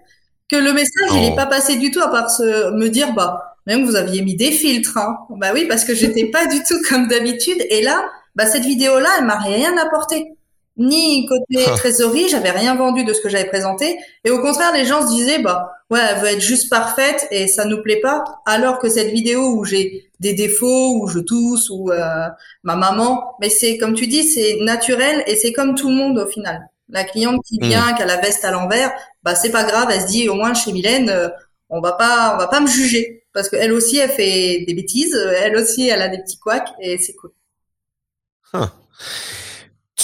[0.49, 1.35] que le message, il est oh.
[1.35, 4.51] pas passé du tout à part se, me dire, bah, même vous aviez mis des
[4.51, 5.17] filtres, hein.
[5.31, 7.65] Bah oui, parce que j'étais pas du tout comme d'habitude.
[7.69, 10.36] Et là, bah cette vidéo-là, elle m'a rien apporté
[10.77, 13.97] ni côté trésorerie, j'avais rien vendu de ce que j'avais présenté.
[14.23, 17.47] Et au contraire, les gens se disaient, bah ouais, elle veut être juste parfaite et
[17.47, 18.23] ça nous plaît pas.
[18.45, 22.27] Alors que cette vidéo où j'ai des défauts, où je tousse, ou euh,
[22.63, 26.19] ma maman, mais c'est comme tu dis, c'est naturel et c'est comme tout le monde
[26.19, 26.69] au final.
[26.89, 27.65] La cliente qui hmm.
[27.65, 28.91] vient, qui a la veste à l'envers,
[29.23, 31.29] bah c'est pas grave, elle se dit au moins chez Mylène, euh,
[31.69, 35.15] on va pas, on va pas me juger parce qu'elle aussi elle fait des bêtises,
[35.15, 37.31] elle aussi elle a des petits couacs et c'est cool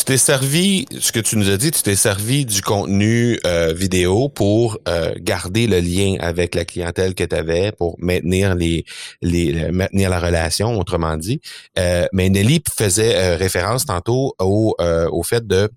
[0.04, 3.72] tu t'es servi, ce que tu nous as dit, tu t'es servi du contenu euh,
[3.72, 8.84] vidéo pour euh, garder le lien avec la clientèle que tu avais, pour maintenir les,
[9.22, 11.39] les maintenir la relation, autrement dit.
[11.80, 15.70] Euh, mais Nelly faisait référence tantôt au, au fait de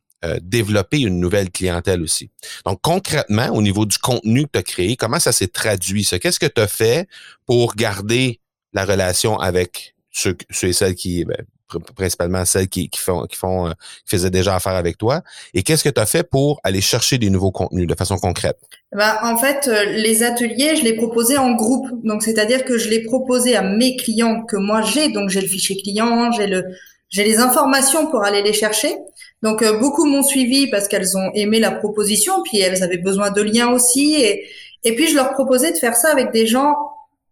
[0.43, 2.29] développer une nouvelle clientèle aussi.
[2.65, 6.03] Donc concrètement, au niveau du contenu que tu as créé, comment ça s'est traduit?
[6.03, 6.19] Ça?
[6.19, 7.07] Qu'est-ce que tu as fait
[7.47, 8.41] pour garder
[8.73, 11.47] la relation avec ceux, ceux et celles qui, ben,
[11.95, 13.71] principalement celles qui, font, qui font, euh,
[14.05, 15.23] qui faisaient déjà affaire avec toi.
[15.55, 18.59] Et qu'est-ce que tu as fait pour aller chercher des nouveaux contenus de façon concrète?
[18.93, 21.89] Bah, en fait, euh, les ateliers, je les proposais en groupe.
[22.05, 25.11] Donc, c'est-à-dire que je les proposais à mes clients que moi j'ai.
[25.11, 26.65] Donc, j'ai le fichier client, j'ai le,
[27.09, 28.95] j'ai les informations pour aller les chercher.
[29.43, 33.31] Donc, euh, beaucoup m'ont suivi parce qu'elles ont aimé la proposition, puis elles avaient besoin
[33.31, 34.15] de liens aussi.
[34.15, 34.47] Et,
[34.85, 36.75] et puis, je leur proposais de faire ça avec des gens,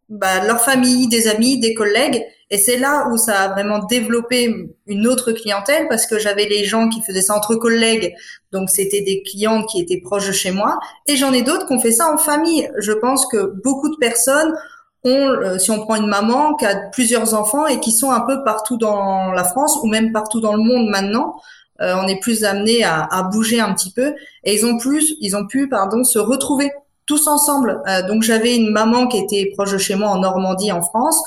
[0.08, 4.70] bah, leur famille, des amis, des collègues et c'est là où ça a vraiment développé
[4.86, 8.14] une autre clientèle parce que j'avais les gens qui faisaient ça entre collègues,
[8.52, 11.72] donc c'était des clientes qui étaient proches de chez moi, et j'en ai d'autres qui
[11.72, 12.70] ont fait ça en famille.
[12.78, 14.54] Je pense que beaucoup de personnes
[15.02, 18.20] ont, euh, si on prend une maman qui a plusieurs enfants et qui sont un
[18.20, 21.34] peu partout dans la France ou même partout dans le monde maintenant,
[21.80, 24.14] euh, on est plus amené à, bouger un petit peu
[24.44, 26.70] et ils ont plus, ils ont pu, pardon, se retrouver
[27.04, 27.82] tous ensemble.
[27.88, 31.20] Euh, donc j'avais une maman qui était proche de chez moi en Normandie, en France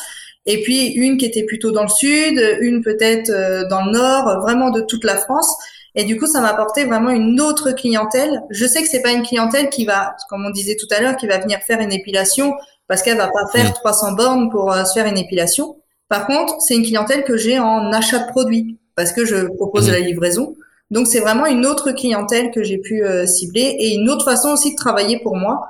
[0.47, 4.39] et puis une qui était plutôt dans le sud, une peut-être euh, dans le nord,
[4.41, 5.55] vraiment de toute la France.
[5.93, 8.43] Et du coup, ça m'a apporté vraiment une autre clientèle.
[8.49, 11.17] Je sais que c'est pas une clientèle qui va, comme on disait tout à l'heure,
[11.17, 12.53] qui va venir faire une épilation
[12.87, 15.77] parce qu'elle va pas faire 300 bornes pour euh, se faire une épilation.
[16.07, 19.91] Par contre, c'est une clientèle que j'ai en achat de produits parce que je propose
[19.91, 20.55] la livraison.
[20.89, 24.49] Donc, c'est vraiment une autre clientèle que j'ai pu euh, cibler et une autre façon
[24.49, 25.67] aussi de travailler pour moi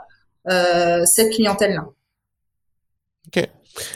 [0.48, 1.86] euh, cette clientèle-là.
[3.28, 3.50] OK.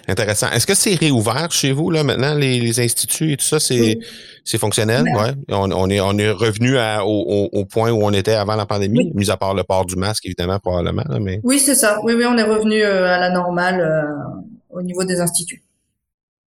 [0.07, 0.49] Intéressant.
[0.51, 3.59] Est-ce que c'est réouvert chez vous là maintenant les, instituts et tout ça?
[3.59, 3.99] C'est
[4.43, 5.03] c'est fonctionnel?
[5.03, 5.33] Ouais.
[5.49, 9.37] On, est on est revenu au, point où on était avant la pandémie, mis à
[9.37, 11.99] part le port du masque évidemment probablement mais Oui c'est ça.
[12.03, 15.63] Oui oui on est revenu euh, à la normale euh, au niveau des instituts.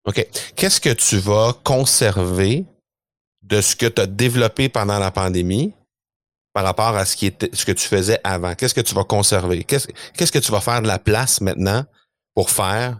[0.06, 0.26] Ok.
[0.56, 2.64] Qu'est-ce que tu vas conserver
[3.42, 5.72] de ce que tu as développé pendant la pandémie
[6.52, 8.54] par rapport à ce qui était ce que tu faisais avant?
[8.54, 9.64] Qu'est-ce que tu vas conserver?
[9.64, 11.84] Qu'est-ce qu'est-ce que tu vas faire de la place maintenant
[12.34, 12.98] pour faire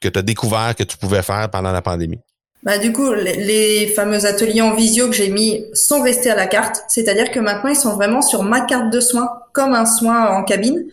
[0.00, 2.20] que tu as découvert que tu pouvais faire pendant la pandémie?
[2.62, 6.46] Bah, du coup, les, fameux ateliers en visio que j'ai mis sont restés à la
[6.46, 6.82] carte.
[6.88, 10.44] C'est-à-dire que maintenant, ils sont vraiment sur ma carte de soins, comme un soin en
[10.44, 10.84] cabine.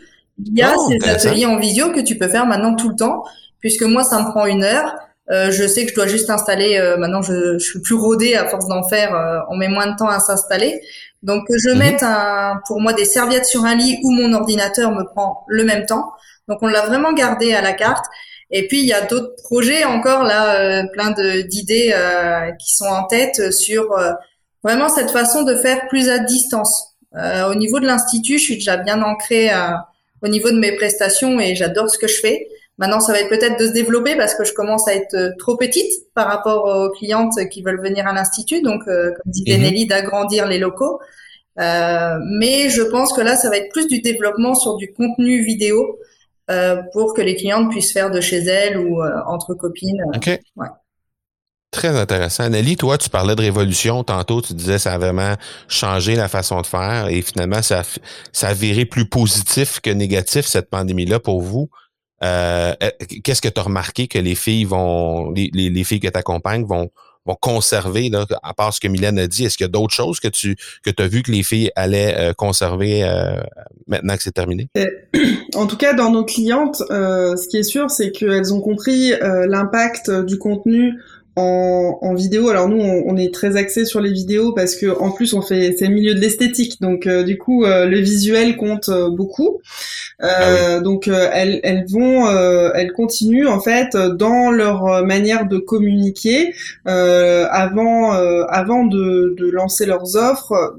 [0.46, 2.96] Il y a oh, ces ateliers en visio que tu peux faire maintenant tout le
[2.96, 3.26] temps,
[3.60, 4.96] puisque moi, ça me prend une heure.
[5.30, 6.78] Euh, je sais que je dois juste installer.
[6.78, 9.13] Euh, maintenant, je, je suis plus rodée à force d'en faire.
[9.13, 10.80] Euh, on met moins de temps à s'installer.
[11.22, 11.80] Donc, que je mhm.
[11.80, 15.65] mette un, pour moi des serviettes sur un lit ou mon ordinateur me prend le
[15.65, 16.13] même temps.
[16.48, 18.06] Donc, on l'a vraiment gardé à la carte.
[18.51, 21.12] Et puis il y a d'autres projets encore là, euh, plein
[21.43, 24.12] d'idées euh, qui sont en tête sur euh,
[24.63, 26.95] vraiment cette façon de faire plus à distance.
[27.13, 29.49] au niveau de l'institut, je suis déjà bien ancrée
[30.21, 32.47] au niveau de mes prestations et j'adore ce que je fais.
[32.77, 35.57] Maintenant, ça va être peut-être de se développer parce que je commence à être trop
[35.57, 38.62] petite par rapport aux clientes qui veulent venir à l'institut.
[38.62, 39.62] Donc, comme dit mhm.
[39.62, 40.99] Nelly, d'agrandir les locaux.
[41.60, 45.43] Euh, mais je pense que là, ça va être plus du développement sur du contenu
[45.43, 45.99] vidéo
[46.49, 50.01] euh, pour que les clientes puissent faire de chez elles ou euh, entre copines.
[50.13, 50.39] Euh, OK.
[51.71, 52.49] Très intéressant.
[52.49, 55.36] Nelly, toi, tu parlais de révolution tantôt, tu disais que ça a vraiment
[55.67, 57.83] changé la façon de faire et finalement, ça,
[58.31, 61.69] ça a viré plus positif que négatif, cette pandémie-là, pour vous.
[62.21, 66.63] Qu'est-ce que tu as remarqué que les filles vont, les, les filles que tu accompagnes
[66.63, 66.89] vont,
[67.28, 69.46] vont conserver, là, à part ce que Mylène a dit?
[69.46, 72.16] Est-ce qu'il y a d'autres choses que tu que as vu que les filles allaient
[72.18, 73.42] euh, conserver euh,
[73.88, 74.70] maintenant que c'est terminé?
[74.78, 74.86] Euh,
[75.56, 80.10] en tout cas, dans nos clientes, ce qui est sûr, c'est qu'elles ont compris l'impact
[80.12, 80.94] du contenu
[81.38, 82.50] en, en, vidéo.
[82.50, 85.76] Alors nous, on, est très axé sur les vidéos parce que en plus, on fait
[85.78, 89.62] c'est le milieu de l'esthétique, donc du coup, le visuel compte beaucoup.
[90.19, 92.28] Ah donc elles, elles vont,
[92.73, 96.54] elles continuent en fait dans leur manière de communiquer
[96.86, 100.76] avant, avant de, de lancer leurs offres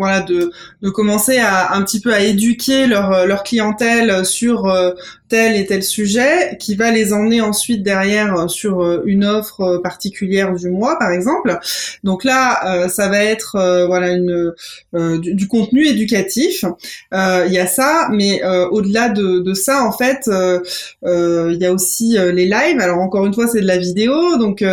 [0.00, 0.50] voilà de,
[0.82, 4.66] de commencer à un petit peu à éduquer leur, leur clientèle sur
[5.30, 9.60] tel et tel sujet qui va les emmener ensuite derrière euh, sur euh, une offre
[9.60, 11.58] euh, particulière du mois par exemple.
[12.02, 14.52] Donc là ça va être voilà une
[14.92, 16.64] du, contenu éducatif.
[17.12, 22.16] Il y a ça, mais au-delà de, de, ça en fait il y a aussi
[22.18, 22.80] les lives.
[22.80, 24.64] Alors encore une fois c'est de la vidéo donc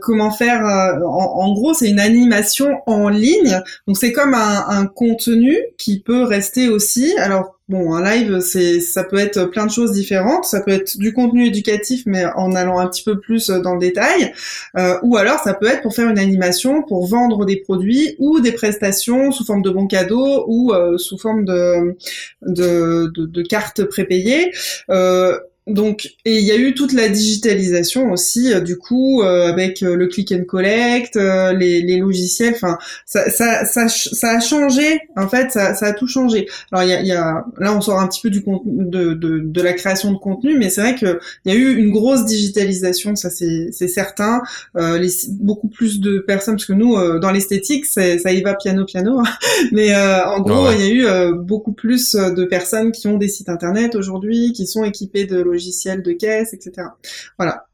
[0.00, 0.64] comment faire
[1.04, 3.60] en, gros c'est une animation en ligne.
[3.86, 7.14] Donc c'est comme un, un, contenu qui peut rester aussi.
[7.18, 10.44] Alors Bon, un live, c'est, ça peut être plein de choses différentes.
[10.44, 13.78] Ça peut être du contenu éducatif, mais en allant un petit peu plus dans le
[13.78, 14.32] détail.
[14.76, 18.40] Euh, ou alors, ça peut être pour faire une animation, pour vendre des produits ou
[18.40, 21.96] des prestations sous forme de bons cadeaux ou euh, sous forme de,
[22.42, 24.50] de, de, de cartes prépayées.
[24.90, 29.48] Euh, donc, et il y a eu toute la digitalisation aussi, euh, du coup, euh,
[29.48, 32.54] avec euh, le click and collect, les, les, logiciels.
[32.54, 35.00] Enfin, ça, ça, ça, ça, a changé.
[35.16, 36.48] En fait, ça, ça a tout changé.
[36.72, 39.40] Alors, il y a, y a, là, on sort un petit peu du de, de,
[39.40, 42.24] de la création de contenu, mais c'est vrai que il y a eu une grosse
[42.24, 44.42] digitalisation, ça c'est certain.
[44.76, 49.20] les, beaucoup plus de personnes, parce que nous, dans l'esthétique, ça y va piano piano.
[49.20, 49.24] Hein.
[49.72, 53.50] mais en gros, il y a eu beaucoup plus de personnes qui ont des sites
[53.50, 56.88] internet aujourd'hui, qui sont équipés de logiciels de caisse, etc.
[57.38, 57.66] Voilà.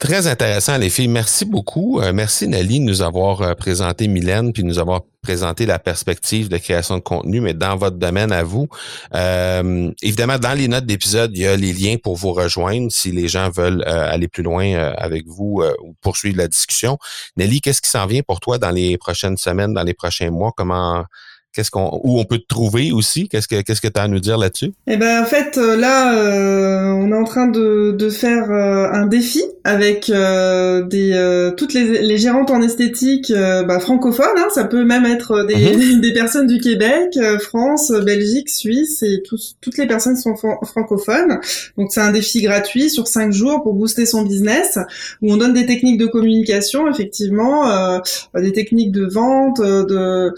[0.00, 1.08] Très intéressant, les filles.
[1.08, 2.00] Merci beaucoup.
[2.00, 5.78] Euh, merci, Nelly, de nous avoir euh, présenté Mylène, puis de nous avoir présenté la
[5.78, 8.66] perspective de création de contenu, mais dans votre domaine à vous.
[9.14, 13.12] Euh, évidemment, dans les notes d'épisode, il y a les liens pour vous rejoindre si
[13.12, 16.96] les gens veulent aller plus loin avec vous ou poursuivre la discussion.
[17.36, 20.52] Nelly, qu'est-ce qui s'en vient pour toi dans les prochaines semaines, dans les prochains mois?
[20.56, 21.04] Comment
[21.52, 23.28] Qu'est-ce qu'on où on peut te trouver aussi?
[23.28, 24.72] Qu'est-ce que qu'est-ce que tu as à nous dire là-dessus?
[24.86, 28.86] Eh ben en fait euh, là euh, on est en train de, de faire euh,
[28.92, 34.84] un défi avec des toutes les, les, gérantes en esthétique bah, francophones hein, ça peut
[34.84, 36.00] même être des, mhm.
[36.00, 41.40] des personnes du Québec, France, Belgique, Suisse et tous, toutes les personnes sont francophones.
[41.76, 44.78] Donc c'est un défi gratuit sur cinq jours pour booster son business
[45.20, 48.00] où on donne des techniques de communication effectivement,
[48.34, 50.32] des techniques de vente, de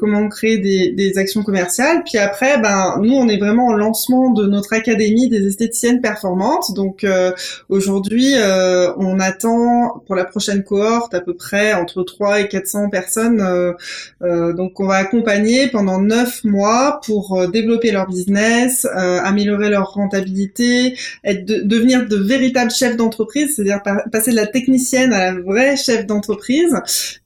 [0.00, 2.02] comment créer des, actions commerciales.
[2.04, 6.74] Puis après, ben nous, on est vraiment en lancement de notre académie des esthéticiennes performantes.
[6.74, 7.32] Donc euh,
[7.68, 12.90] aujourd'hui, euh, on attend pour la prochaine cohorte à peu près entre 3 et 400
[12.90, 13.40] personnes.
[13.40, 20.96] Euh, donc on va accompagner pendant 9 mois pour développer leur business, améliorer leur rentabilité,
[21.24, 23.80] être devenir de véritables chefs d'entreprise, c'est-à-dire
[24.12, 26.74] passer de la technicienne à la vraie chef d'entreprise,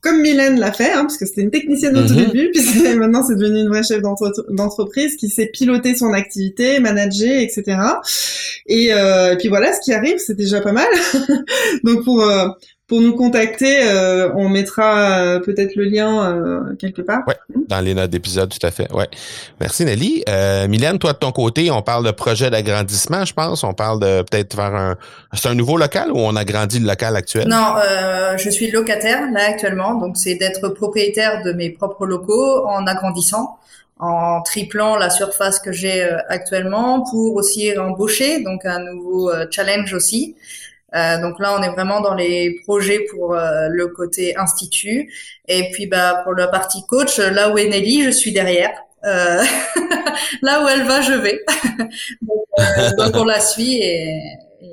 [0.00, 2.26] comme Mylène l'a fait, hein, parce que c'était une technicienne au tout mhm.
[2.26, 4.02] début, puis maintenant c'est devenu une vraie chef
[4.50, 7.78] d'entreprise qui sait piloter son activité, manager, etc.
[8.70, 10.88] Euh, et, puis voilà, ce qui arrive, c'est déjà pas mal.
[11.84, 12.48] Donc pour euh,
[12.90, 17.20] pour nous contacter, euh, on mettra peut-être le lien quelque part.
[17.28, 17.36] Ouais,
[17.68, 18.92] dans les notes d'épisode, tout à fait.
[18.92, 19.08] Ouais.
[19.60, 20.24] Merci Nelly.
[20.28, 23.62] Euh, Mylène, toi de ton côté, on parle de projet d'agrandissement, je pense.
[23.62, 24.96] On parle de peut-être faire un.
[25.34, 27.46] C'est un nouveau local ou on agrandit le local actuel?
[27.46, 32.66] Non, euh, je suis locataire là actuellement, donc c'est d'être propriétaire de mes propres locaux
[32.66, 33.56] en agrandissant
[34.00, 40.34] en triplant la surface que j'ai actuellement pour aussi embaucher, donc un nouveau challenge aussi.
[40.94, 45.12] Euh, donc là, on est vraiment dans les projets pour euh, le côté institut.
[45.48, 48.72] Et puis, bah, pour la partie coach, là où est Nelly, je suis derrière.
[49.04, 49.42] Euh,
[50.42, 51.40] là où elle va, je vais.
[52.96, 54.20] donc, on la suit et,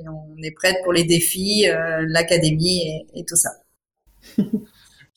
[0.10, 1.66] on est prête pour les défis,
[2.08, 3.50] l'académie et, et tout ça.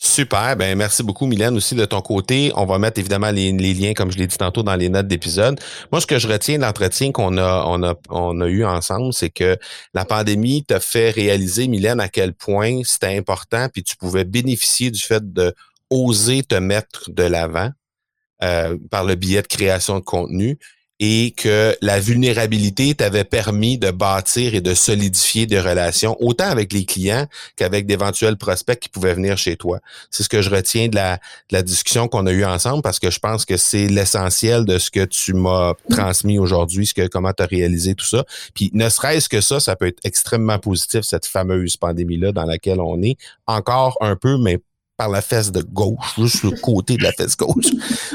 [0.02, 2.52] Super, ben merci beaucoup Mylène aussi de ton côté.
[2.56, 5.60] On va mettre évidemment les, liens, comme je l'ai dit tantôt, dans les notes d'épisode.
[5.92, 9.12] Moi, ce que je retiens de l'entretien qu'on a, on a, on a eu ensemble,
[9.12, 9.58] c'est que
[9.92, 14.90] la pandémie t'a fait réaliser, Mylène, à quel point c'était important, puis tu pouvais bénéficier
[14.90, 15.54] du fait de
[15.90, 17.70] oser te mettre de l'avant
[18.42, 20.58] euh, par le biais de création de contenu
[21.02, 26.74] et que la vulnérabilité t'avait permis de bâtir et de solidifier des relations, autant avec
[26.74, 29.80] les clients qu'avec d'éventuels prospects qui pouvaient venir chez toi.
[30.10, 33.18] C'est ce que je retiens de la, discussion qu'on a eue ensemble parce que je
[33.18, 37.42] pense que c'est l'essentiel de ce que tu m'as transmis aujourd'hui, ce que comment tu
[37.42, 38.24] as réalisé tout ça.
[38.54, 42.80] Puis ne serait-ce que ça, ça peut être extrêmement positif, cette fameuse pandémie-là dans laquelle
[42.80, 43.16] on est.
[43.46, 44.58] Encore un peu, mais
[45.00, 47.70] par la fesse de gauche, juste le côté de la fesse gauche.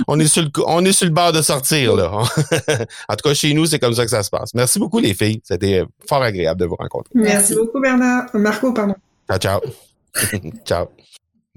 [0.08, 2.12] On est sur le, on est sur le bord de sortir, là.
[3.10, 4.54] en tout cas, chez nous, c'est comme ça que ça se passe.
[4.54, 5.42] Merci beaucoup, les filles.
[5.44, 7.10] C'était fort agréable de vous rencontrer.
[7.16, 8.26] Merci, beaucoup, Bernard.
[8.36, 8.94] Marco, pardon.
[9.28, 9.62] Ciao, ciao.
[10.64, 10.86] ciao.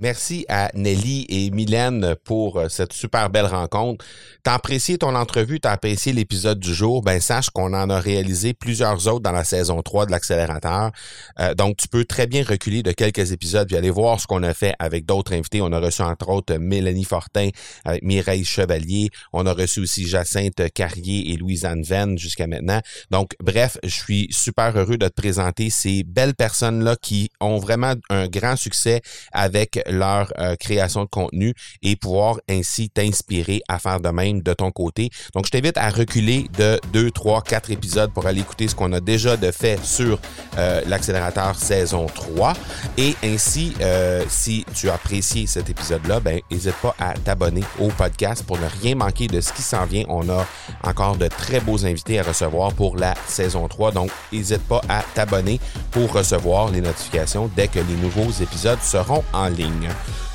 [0.01, 4.05] Merci à Nelly et Mylène pour euh, cette super belle rencontre.
[4.45, 8.55] T'as apprécié ton entrevue, t'as apprécié l'épisode du jour, ben sache qu'on en a réalisé
[8.55, 10.93] plusieurs autres dans la saison 3 de l'accélérateur.
[11.41, 14.45] Euh, donc tu peux très bien reculer de quelques épisodes puis aller voir ce qu'on
[14.45, 15.61] a fait avec d'autres invités.
[15.63, 17.49] On a reçu entre autres Mélanie Fortin
[17.85, 22.81] avec Mireille Chevalier, on a reçu aussi Jacinthe Carrier et Louise-Anne Venn jusqu'à maintenant.
[23.11, 27.59] Donc bref, je suis super heureux de te présenter ces belles personnes là qui ont
[27.59, 29.01] vraiment un grand succès
[29.33, 34.53] avec leur euh, création de contenu et pouvoir ainsi t'inspirer à faire de même de
[34.53, 35.11] ton côté.
[35.35, 38.93] Donc, je t'invite à reculer de 2, 3, 4 épisodes pour aller écouter ce qu'on
[38.93, 40.19] a déjà de fait sur
[40.57, 42.55] euh, l'accélérateur saison 3.
[42.97, 47.89] Et ainsi, euh, si tu as apprécié cet épisode-là, ben, n'hésite pas à t'abonner au
[47.89, 50.05] podcast pour ne rien manquer de ce qui s'en vient.
[50.09, 50.47] On a
[50.85, 53.93] encore de très beaux invités à recevoir pour la saison 3.
[53.93, 59.25] Donc, n'hésite pas à t'abonner pour recevoir les notifications dès que les nouveaux épisodes seront
[59.33, 59.49] en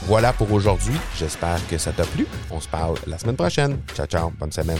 [0.03, 0.95] Voilà pour aujourd'hui.
[1.17, 2.25] J'espère que ça t'a plu.
[2.51, 3.79] On se parle la semaine prochaine.
[3.95, 4.31] Ciao, ciao.
[4.39, 4.79] Bonne semaine.